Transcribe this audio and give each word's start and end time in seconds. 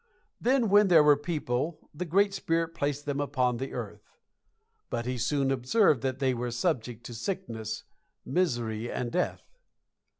Then 0.41 0.69
when 0.69 0.87
there 0.87 1.03
were 1.03 1.15
people 1.15 1.87
the 1.93 2.05
Great 2.05 2.33
Spirit 2.33 2.73
placed 2.73 3.05
them 3.05 3.19
upon 3.21 3.57
the 3.57 3.71
earth; 3.73 4.15
but 4.89 5.05
he 5.05 5.15
soon 5.19 5.51
observed 5.51 6.01
that 6.01 6.17
they 6.17 6.33
were 6.33 6.49
subject 6.49 7.03
to 7.03 7.13
sickness, 7.13 7.83
misery 8.25 8.91
and 8.91 9.11
death. 9.11 9.43